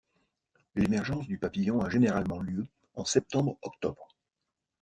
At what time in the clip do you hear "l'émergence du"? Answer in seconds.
0.73-1.37